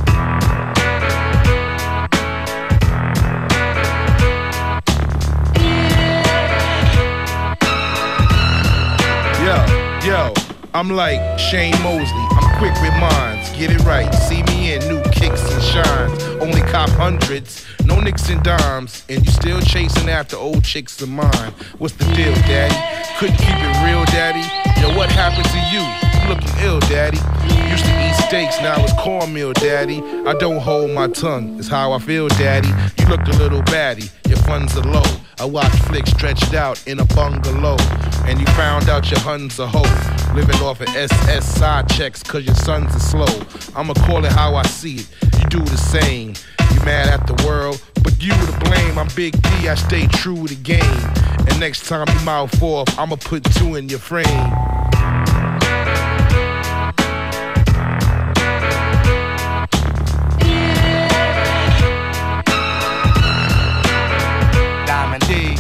Yo, 10.04 10.34
I'm 10.74 10.90
like 10.90 11.38
Shane 11.38 11.80
Mosley. 11.84 12.26
I'm 12.32 12.58
quick 12.58 12.74
with 12.82 13.00
minds. 13.00 13.52
Get 13.52 13.70
it 13.70 13.82
right. 13.82 14.12
See 14.16 14.42
me 14.44 14.74
in 14.74 14.80
new 14.88 15.00
kicks 15.12 15.48
and 15.54 15.62
shines. 15.62 16.24
Only 16.42 16.62
cop 16.72 16.90
hundreds, 16.90 17.64
no 17.86 18.00
nicks 18.00 18.28
and 18.30 18.42
dimes. 18.42 19.06
And 19.10 19.24
you 19.24 19.32
still 19.32 19.62
chasing 19.62 20.10
after 20.10 20.38
old 20.38 20.64
chicks 20.64 21.00
of 21.04 21.10
mine. 21.10 21.54
What's 21.78 21.94
the 21.94 22.06
deal, 22.16 22.34
daddy? 22.34 22.74
Couldn't 23.20 23.38
keep 23.38 23.56
it 23.56 23.86
real, 23.86 24.04
daddy? 24.06 24.42
Yo, 24.82 24.98
what 24.98 25.12
happened 25.12 25.46
to 25.46 25.60
you? 25.70 25.86
You 26.20 26.30
looking 26.34 26.66
ill, 26.66 26.80
daddy. 26.90 27.18
Used 27.70 27.86
to 27.86 28.10
eat 28.10 28.16
steaks, 28.26 28.60
now 28.60 28.84
it's 28.84 28.94
cornmeal, 28.94 29.54
daddy. 29.54 30.02
I 30.26 30.34
don't 30.34 30.62
hold 30.62 30.90
my 30.90 31.10
tongue, 31.10 31.60
it's 31.60 31.68
how 31.68 31.92
I 31.92 32.00
feel, 32.00 32.28
daddy. 32.28 32.70
You 32.98 33.06
look 33.08 33.22
a 33.28 33.38
little 33.38 33.62
batty, 33.64 34.10
your 34.28 34.40
funds 34.40 34.76
are 34.76 34.82
low. 34.82 35.04
I 35.42 35.46
watch 35.46 35.72
flicks 35.88 36.12
stretched 36.12 36.54
out 36.54 36.88
in 36.88 37.00
a 37.00 37.06
bungalow. 37.16 37.76
And 38.28 38.40
you 38.40 38.46
found 38.54 38.90
out 38.90 39.10
your 39.10 39.20
hun's 39.22 39.58
a 39.58 39.66
hoe. 39.66 40.36
Living 40.36 40.56
off 40.58 40.82
of 40.82 40.88
SS 40.90 41.56
side 41.56 41.90
checks 41.90 42.22
cause 42.22 42.46
your 42.46 42.54
sons 42.54 42.96
are 42.96 43.00
slow. 43.00 43.42
I'ma 43.76 43.96
call 44.06 44.24
it 44.24 44.32
how 44.32 44.54
I 44.54 44.62
see 44.68 44.98
it. 44.98 45.08
You 45.40 45.50
do 45.50 45.60
the 45.62 45.78
same. 45.78 46.36
You 46.72 46.80
mad 46.86 47.10
at 47.10 47.26
the 47.26 47.44
world, 47.44 47.82
but 48.04 48.22
you 48.24 48.30
to 48.30 48.60
blame. 48.60 49.00
I'm 49.00 49.08
Big 49.16 49.34
D, 49.42 49.68
I 49.68 49.74
stay 49.74 50.06
true 50.06 50.46
to 50.46 50.54
the 50.54 50.62
game. 50.62 51.50
And 51.50 51.60
next 51.60 51.88
time 51.88 52.06
you 52.08 52.24
mouth 52.24 52.62
off, 52.62 53.00
I'ma 53.00 53.16
put 53.16 53.44
two 53.56 53.78
in 53.78 53.90
your 53.90 53.98
frame. 53.98 54.28
Diamond 65.12 65.28
D. 65.28 65.58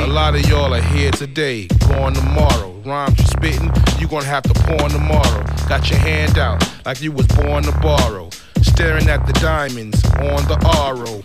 A 0.00 0.06
lot 0.06 0.34
of 0.34 0.46
y'all 0.46 0.74
are 0.74 0.82
here 0.82 1.10
today, 1.12 1.66
gone 1.88 2.12
tomorrow. 2.12 2.72
Rhymes 2.84 3.18
you 3.18 3.26
spitting, 3.26 3.72
you 3.98 4.06
gonna 4.06 4.26
have 4.26 4.42
to 4.42 4.52
pawn 4.52 4.90
tomorrow. 4.90 5.44
Got 5.66 5.88
your 5.88 5.98
hand 6.00 6.36
out 6.36 6.62
like 6.84 7.00
you 7.00 7.12
was 7.12 7.26
born 7.28 7.62
to 7.62 7.72
borrow. 7.80 8.28
Staring 8.60 9.08
at 9.08 9.26
the 9.26 9.32
diamonds 9.34 10.04
on 10.16 10.46
the 10.46 10.58
RO. 10.62 11.22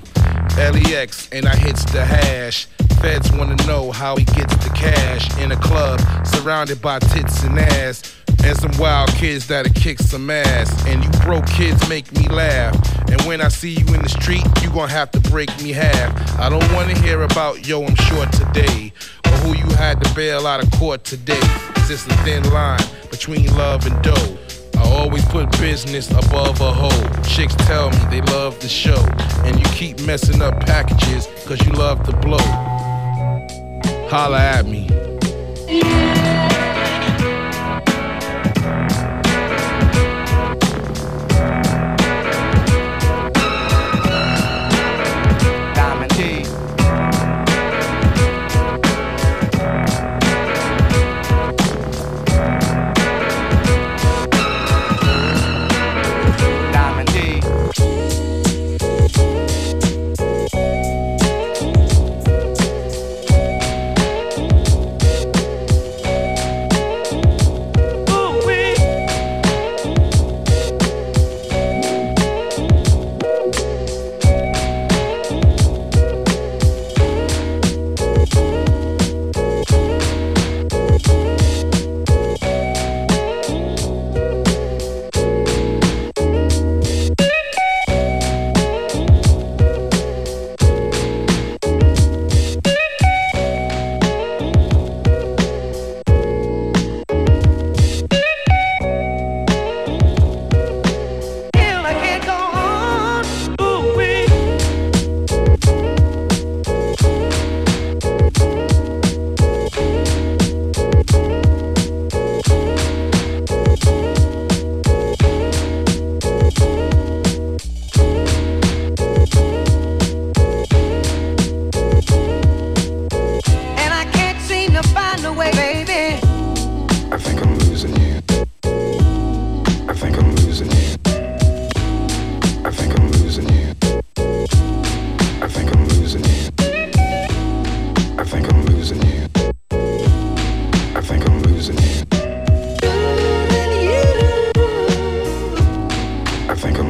LEX 0.58 1.30
and 1.32 1.48
I 1.48 1.56
hits 1.56 1.84
the 1.86 2.06
hash. 2.06 2.68
Feds 3.02 3.32
wanna 3.32 3.56
know 3.68 3.92
how 3.92 4.16
he 4.16 4.24
gets 4.24 4.56
the 4.58 4.72
cash 4.74 5.38
in 5.39 5.52
a 5.52 5.58
club 5.58 6.00
surrounded 6.26 6.82
by 6.82 7.00
tits 7.00 7.44
and 7.44 7.60
ass. 7.60 8.16
And 8.44 8.58
some 8.58 8.72
wild 8.78 9.10
kids 9.16 9.48
that'll 9.48 9.74
kick 9.74 10.00
some 10.00 10.30
ass. 10.30 10.86
And 10.88 11.04
you 11.04 11.10
broke 11.22 11.46
kids 11.48 11.88
make 11.89 12.12
me 12.13 12.28
laugh. 12.28 12.76
And 13.10 13.22
when 13.22 13.42
I 13.42 13.48
see 13.48 13.72
you 13.72 13.86
in 13.94 14.02
the 14.02 14.10
street, 14.10 14.46
you 14.62 14.70
gon' 14.70 14.89
have 14.89 15.12
to 15.12 15.20
break 15.32 15.50
me 15.62 15.72
half. 15.72 16.39
I 16.39 16.50
don't 16.50 16.72
wanna 16.74 16.98
hear 17.00 17.24
about 17.24 17.68
yo, 17.68 17.84
I'm 17.84 17.96
short 17.96 18.32
today. 18.32 18.94
Or 19.26 19.32
who 19.44 19.56
you 19.56 19.70
had 19.76 20.04
to 20.04 20.13
bail 20.13 20.46
out 20.46 20.63
of 20.63 20.72
court 20.72 21.04
today. 21.04 21.39
It's 21.76 21.88
just 21.88 22.08
a 22.08 22.16
thin 22.24 22.44
line 22.52 22.84
between 23.10 23.54
love 23.56 23.86
and 23.86 24.02
dough. 24.04 24.38
I 24.84 24.89
always 24.89 25.24
put 25.26 25.50
business 25.60 26.12
above 26.12 26.60
a 26.60 26.74
hoe. 26.74 27.24
Chicks 27.24 27.56
tell 27.56 27.89
me 27.89 27.98
they 28.10 28.22
love 28.34 28.60
the 28.60 28.67
show. 28.67 29.02
And 29.46 29.58
you 29.58 29.65
keep 29.74 30.02
messing 30.02 30.41
up 30.41 30.60
packages 30.60 31.28
cause 31.46 31.65
you 31.65 31.72
love 31.74 32.04
to 32.06 32.15
blow. 32.17 32.38
Holla 34.10 34.39
at 34.39 34.65
me. 34.65 34.89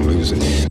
Losing 0.06 0.42
you. 0.42 0.68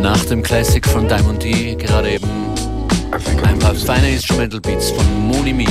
Nach 0.00 0.24
dem 0.26 0.42
Classic 0.42 0.86
von 0.86 1.08
Diamond 1.08 1.42
D, 1.42 1.74
gerade 1.74 2.12
eben. 2.12 2.28
Ein 3.44 3.58
paar 3.58 3.74
feine 3.74 4.10
Instrumental 4.10 4.60
Beats 4.60 4.90
von 4.90 5.04
Moni 5.26 5.52
Me. 5.52 5.64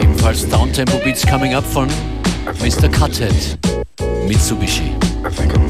Ebenfalls 0.00 0.48
Downtempo 0.48 0.98
Beats 0.98 1.26
coming 1.26 1.54
up 1.54 1.64
von 1.64 1.88
Mr. 2.60 2.92
Cuthead, 2.92 3.32
Mitsubishi. 4.28 4.94
I 5.24 5.30
think 5.30 5.56
I'm 5.56 5.69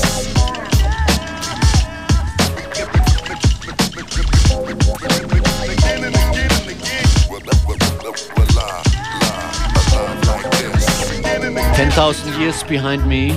10.000 11.81 12.39
Years 12.39 12.63
Behind 12.63 13.07
Me, 13.07 13.33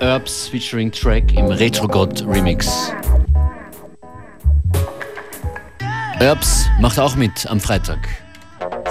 Herbs 0.00 0.48
featuring 0.48 0.90
Track 0.90 1.34
im 1.34 1.48
Retrogod 1.48 2.26
Remix. 2.26 2.90
Herbs 6.18 6.64
macht 6.80 6.98
auch 6.98 7.14
mit 7.14 7.46
am 7.46 7.60
Freitag. 7.60 8.23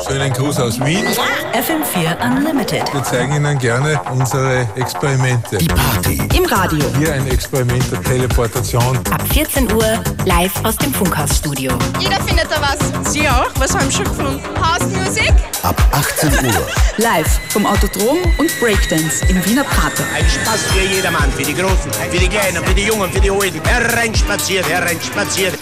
Schönen 0.08 0.34
Gruß 0.34 0.60
aus 0.60 0.80
Wien. 0.82 1.06
FM4 1.54 2.26
Unlimited. 2.26 2.94
Wir 2.94 3.04
zeigen 3.04 3.36
Ihnen 3.36 3.58
gerne 3.58 4.00
unsere 4.12 4.68
Experimente. 4.76 5.58
Die 5.58 5.68
Party. 5.68 6.22
Im 6.36 6.46
Radio. 6.46 6.84
Hier 6.98 7.14
ein 7.14 7.28
Experiment 7.28 7.90
der 7.92 8.02
Teleportation. 8.04 8.98
Ab 9.12 9.24
14 9.32 9.72
Uhr 9.72 10.04
live 10.26 10.54
aus 10.66 10.76
dem 10.78 10.94
Funkhausstudio. 10.94 11.72
Jeder 12.00 12.20
findet 12.22 12.52
da 12.52 12.62
was. 12.62 13.14
Sie 13.14 13.28
auch? 13.30 13.50
Was 13.58 13.74
haben 13.76 13.90
Sie 13.90 13.98
schon 13.98 14.06
gefunden? 14.06 14.42
House 14.60 14.88
Music. 14.90 15.32
Ab 15.64 15.82
18 15.92 16.46
Uhr. 16.48 16.68
live 16.98 17.40
vom 17.50 17.66
Autodrom 17.66 18.18
und 18.38 18.60
Breakdance 18.60 19.24
im 19.30 19.46
Wiener 19.46 19.64
Prater. 19.64 20.04
Ein 20.16 20.26
Spaß 20.30 20.64
für 20.64 20.96
jedermann, 20.96 21.32
für 21.32 21.44
die 21.44 21.54
Großen, 21.54 21.94
für 21.94 22.18
die 22.18 22.28
Kleinen, 22.28 22.64
für 22.64 22.74
die 22.74 22.84
Jungen, 22.84 23.12
für 23.12 23.22
die 23.22 23.32
Alten. 23.32 23.62
Hereinspaziert, 23.64 24.68
hereinspaziert 24.68 25.58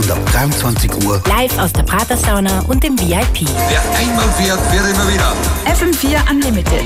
und 0.00 0.10
ab 0.10 0.18
23 0.32 1.04
Uhr 1.04 1.22
live 1.28 1.58
aus 1.58 1.72
der 1.72 1.82
Prater 1.82 2.16
Sauna 2.16 2.60
und 2.68 2.82
dem 2.82 2.98
VIP. 2.98 3.46
Wer 3.68 3.82
einmal 3.98 4.28
fährt, 4.30 4.60
fährt 4.70 4.88
immer 4.88 5.12
wieder. 5.12 5.32
FM4 5.66 6.30
Unlimited. 6.30 6.84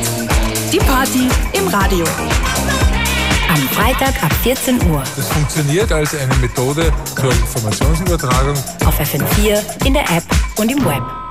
Die 0.73 0.79
Party 0.79 1.29
im 1.53 1.69
Radio. 1.69 2.05
Am 3.49 3.61
Freitag 3.69 4.21
ab 4.23 4.33
14 4.43 4.91
Uhr. 4.91 5.03
Das 5.17 5.29
funktioniert 5.29 5.93
als 5.93 6.15
eine 6.17 6.35
Methode 6.37 6.93
zur 7.15 7.31
Informationsübertragung. 7.31 8.57
Auf 8.85 8.99
FM4, 8.99 9.87
in 9.87 9.95
der 9.95 10.11
App 10.11 10.25
und 10.57 10.73
im 10.73 10.85
Web. 10.85 11.24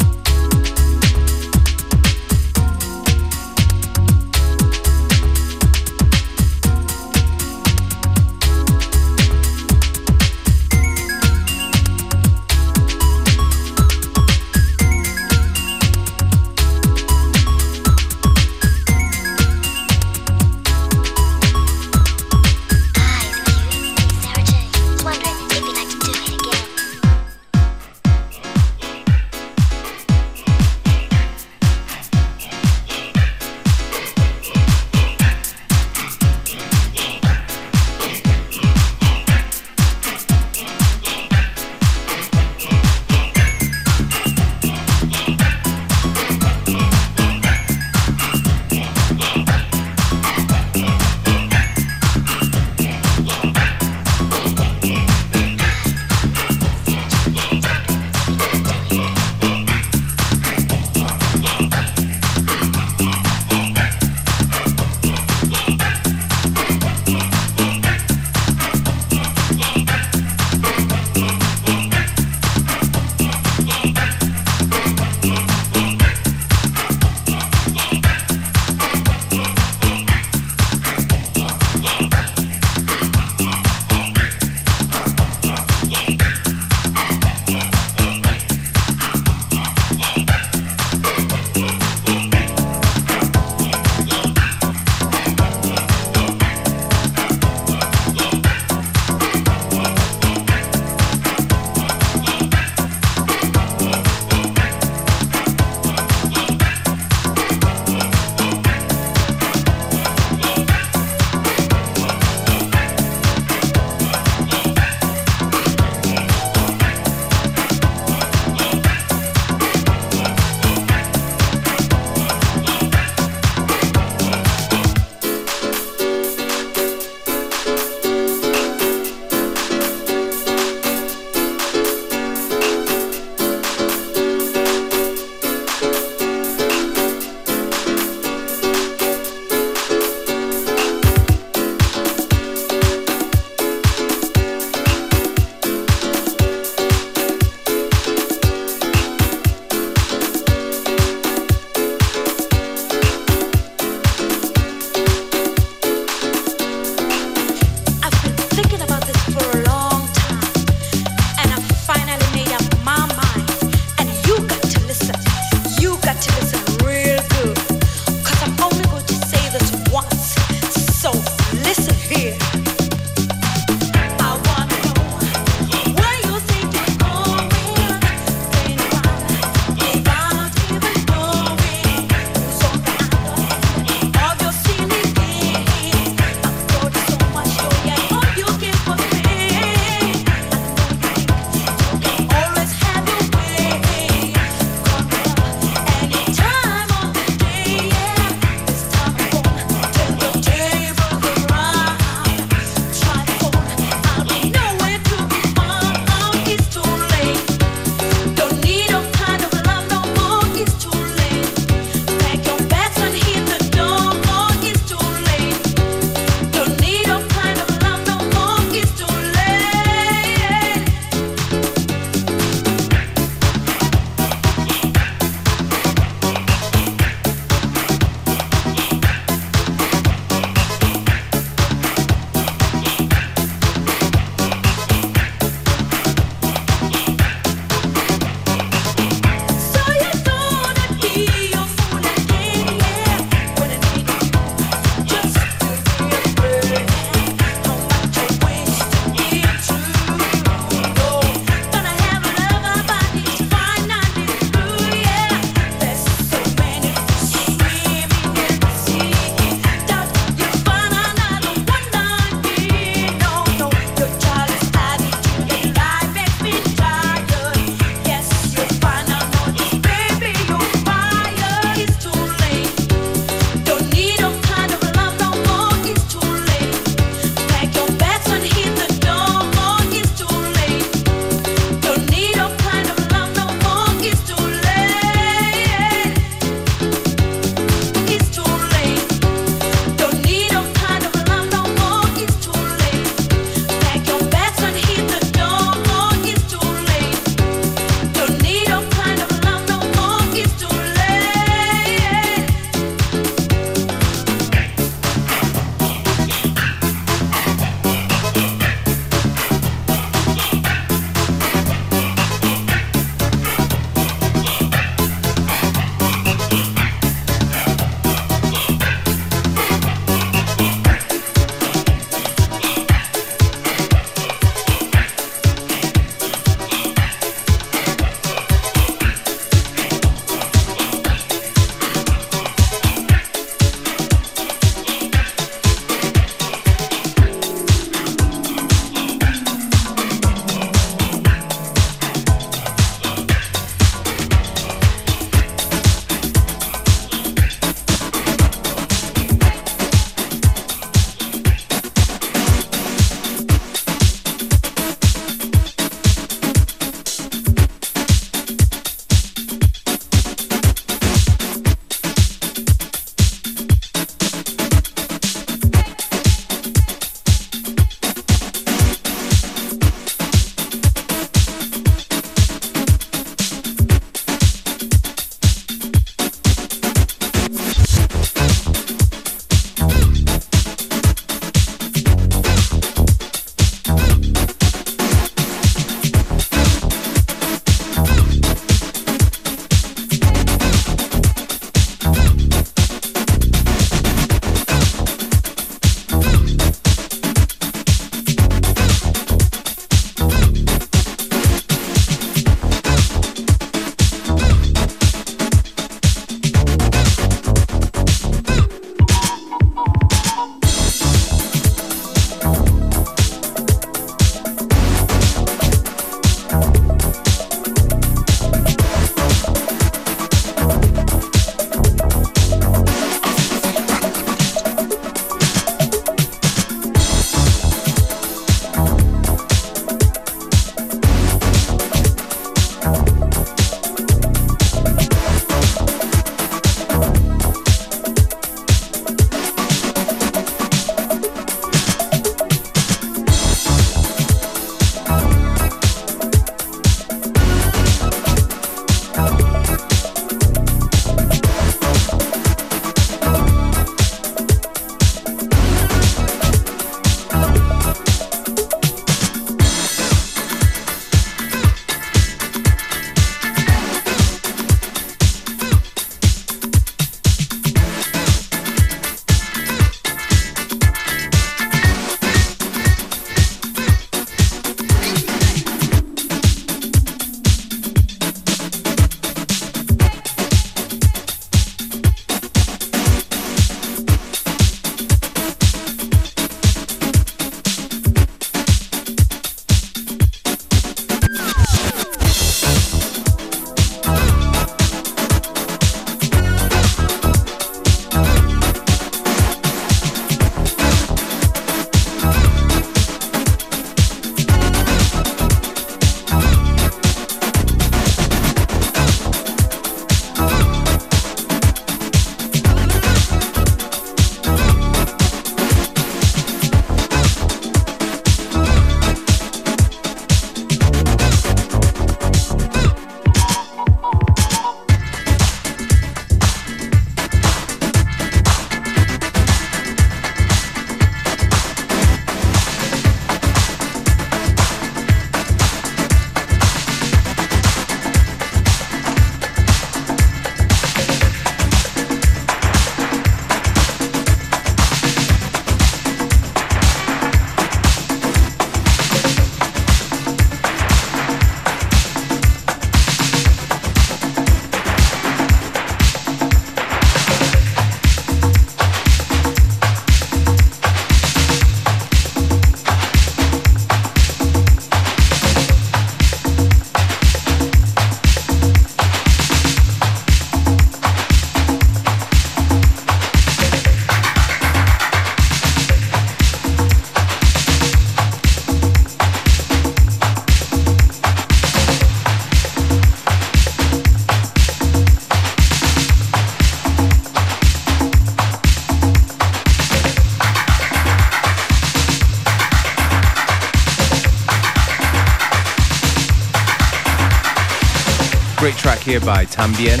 Tambien, 599.60 600.00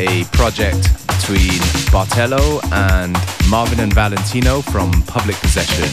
a 0.00 0.24
project 0.32 0.90
between 1.06 1.60
Bartello 1.92 2.60
and 2.72 3.16
Marvin 3.48 3.78
and 3.78 3.92
Valentino 3.92 4.60
from 4.62 4.90
Public 5.04 5.36
Possession. 5.40 5.88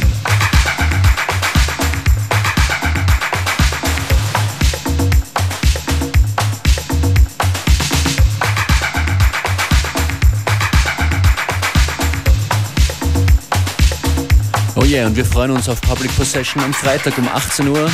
Oh 14.76 14.84
yeah, 14.84 15.06
und 15.06 15.16
wir 15.16 15.24
freuen 15.24 15.52
uns 15.52 15.70
auf 15.70 15.80
Public 15.82 16.16
Possession 16.16 16.64
am 16.64 16.74
Freitag 16.74 17.16
um 17.20 17.28
18 17.28 17.68
Uhr 17.68 17.92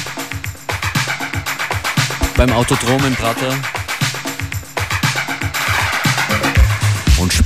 beim 2.38 2.54
Autodrom 2.54 3.04
in 3.06 3.14
Prater. 3.18 3.79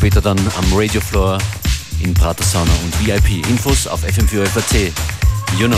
Später 0.04 0.20
dann 0.20 0.38
am 0.38 0.78
Radiofloor 0.78 1.38
in 2.02 2.14
Prater 2.14 2.44
Sauna 2.44 2.74
und 2.84 3.08
VIP. 3.08 3.48
Infos 3.48 3.88
auf 3.88 4.04
fm4 4.04 4.92
You 5.58 5.70
know. 5.70 5.78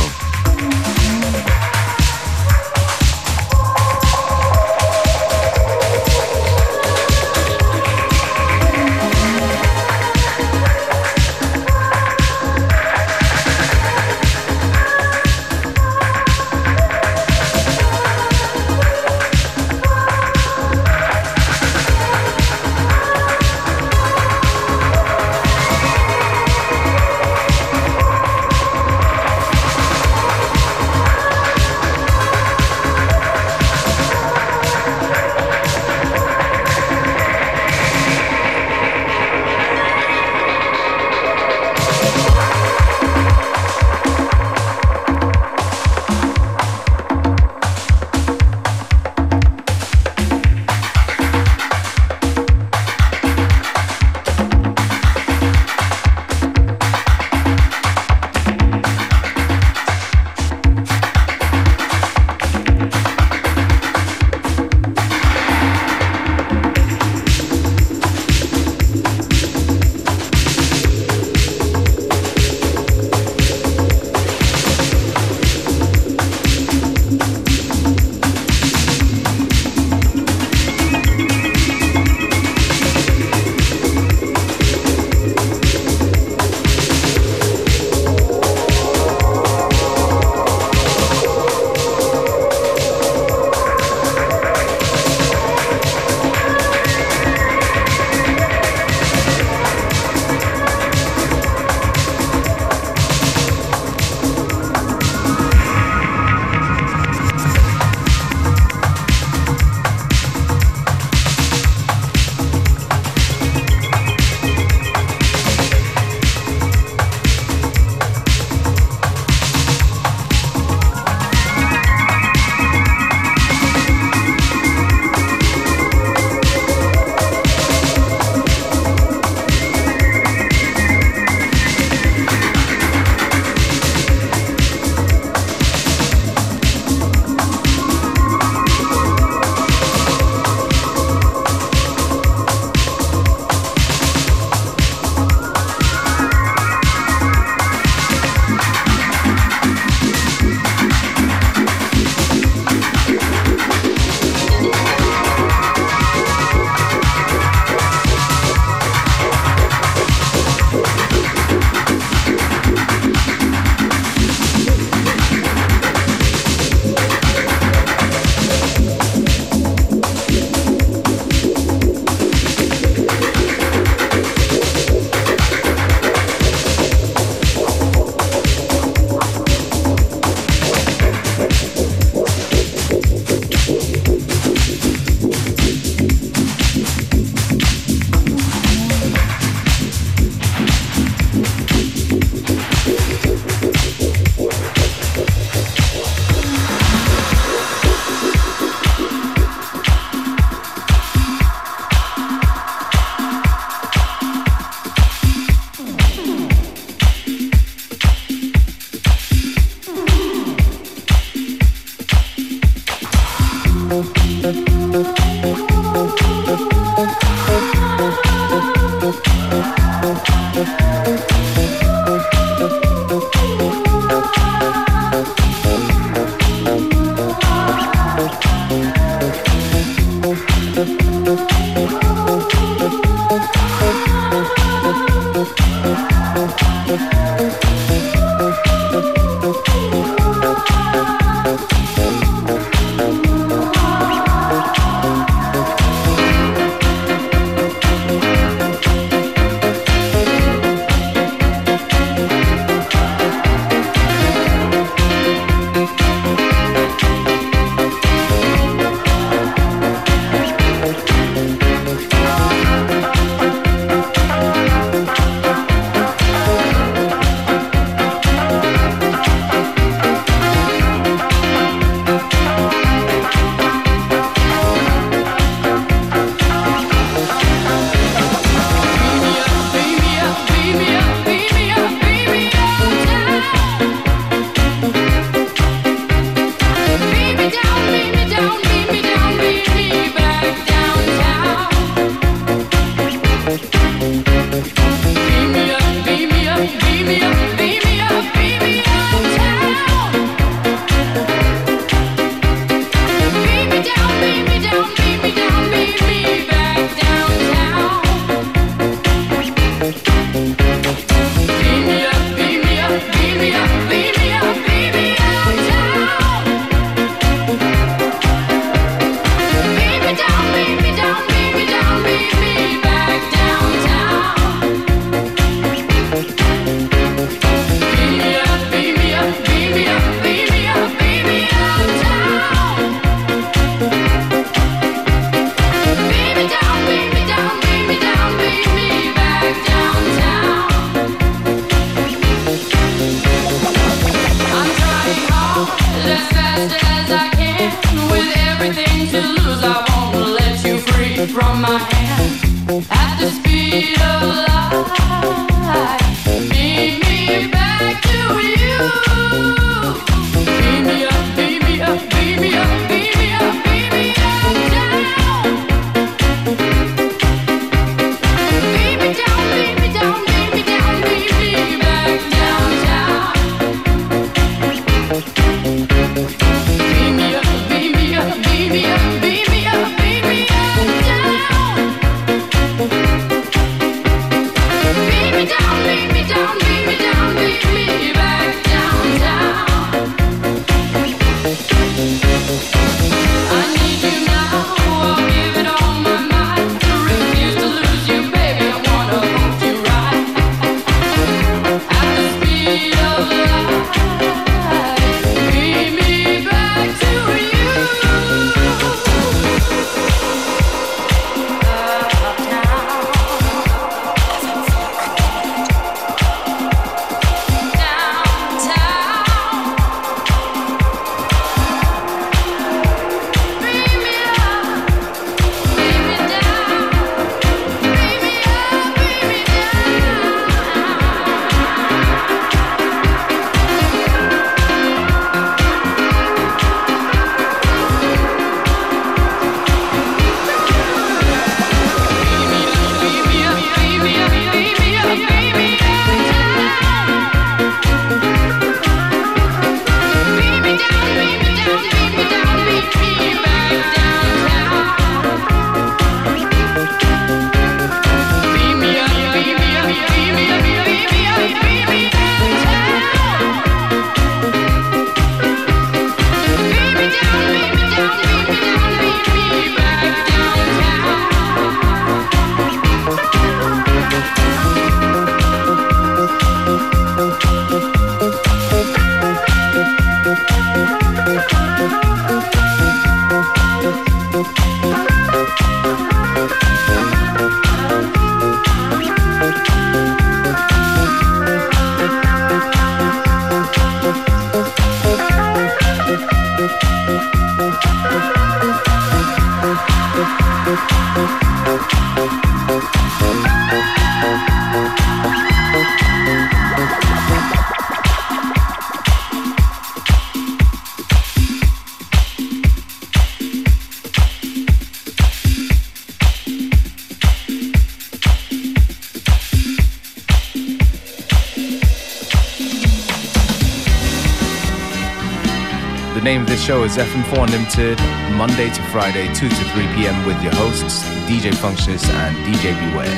Name 526.26 526.41
of 526.41 526.47
this 526.47 526.63
show 526.63 526.84
is 526.84 526.97
FM4 526.97 527.43
Unlimited, 527.45 527.99
Monday 528.36 528.71
to 528.71 528.82
Friday, 528.89 529.28
2 529.36 529.47
to 529.47 529.55
3 529.55 529.84
p.m. 529.93 530.26
with 530.26 530.41
your 530.41 530.55
hosts, 530.55 531.03
DJ 531.30 531.51
Functionist 531.53 532.09
and 532.09 532.36
DJ 532.47 532.73
Beware. 532.89 533.15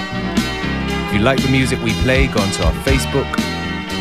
If 1.08 1.14
you 1.14 1.20
like 1.20 1.42
the 1.42 1.50
music 1.50 1.82
we 1.82 1.94
play, 2.02 2.28
go 2.28 2.42
onto 2.42 2.64
our 2.64 2.74
Facebook, 2.84 3.32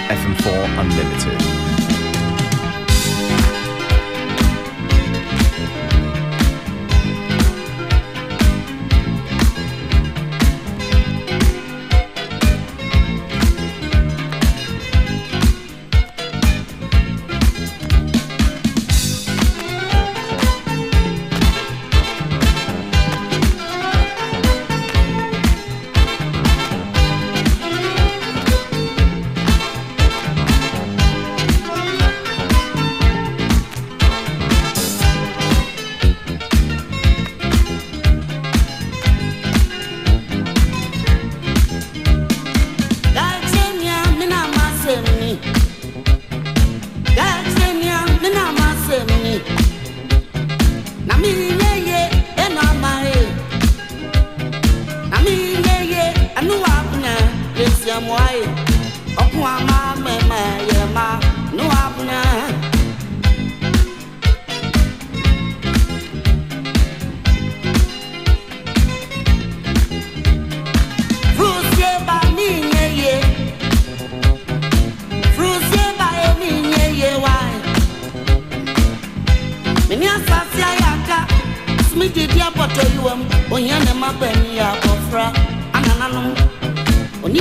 FM4 0.09 0.81
Unlimited. 0.81 1.56
Oni 87.27 87.41